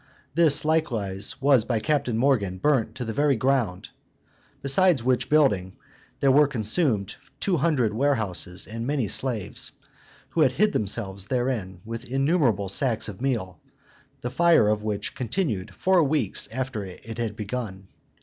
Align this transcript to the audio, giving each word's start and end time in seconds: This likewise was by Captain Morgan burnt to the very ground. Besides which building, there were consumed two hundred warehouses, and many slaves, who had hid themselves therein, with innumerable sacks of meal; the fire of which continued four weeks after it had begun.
This 0.33 0.65
likewise 0.65 1.39
was 1.43 1.63
by 1.63 1.79
Captain 1.79 2.17
Morgan 2.17 2.57
burnt 2.57 2.95
to 2.95 3.05
the 3.05 3.13
very 3.13 3.35
ground. 3.35 3.89
Besides 4.63 5.03
which 5.03 5.29
building, 5.29 5.73
there 6.21 6.31
were 6.31 6.47
consumed 6.47 7.13
two 7.39 7.57
hundred 7.57 7.93
warehouses, 7.93 8.65
and 8.65 8.87
many 8.87 9.07
slaves, 9.07 9.73
who 10.29 10.41
had 10.41 10.53
hid 10.53 10.73
themselves 10.73 11.27
therein, 11.27 11.81
with 11.85 12.05
innumerable 12.09 12.67
sacks 12.67 13.07
of 13.09 13.21
meal; 13.21 13.59
the 14.21 14.31
fire 14.31 14.69
of 14.69 14.81
which 14.81 15.13
continued 15.13 15.75
four 15.75 16.03
weeks 16.03 16.47
after 16.47 16.83
it 16.83 17.19
had 17.19 17.35
begun. 17.35 17.87